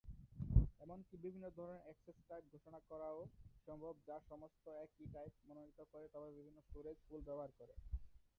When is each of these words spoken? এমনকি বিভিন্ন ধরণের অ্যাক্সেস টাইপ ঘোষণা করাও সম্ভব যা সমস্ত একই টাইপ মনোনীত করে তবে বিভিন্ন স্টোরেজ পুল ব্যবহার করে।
এমনকি 0.81 1.15
বিভিন্ন 1.17 1.45
ধরণের 1.49 1.83
অ্যাক্সেস 1.83 2.17
টাইপ 2.29 2.43
ঘোষণা 2.53 2.79
করাও 2.89 3.19
সম্ভব 3.67 3.93
যা 4.07 4.17
সমস্ত 4.29 4.65
একই 4.85 5.05
টাইপ 5.13 5.31
মনোনীত 5.47 5.79
করে 5.91 6.05
তবে 6.13 6.29
বিভিন্ন 6.37 6.57
স্টোরেজ 6.61 6.97
পুল 7.07 7.21
ব্যবহার 7.27 7.51
করে। 7.59 7.73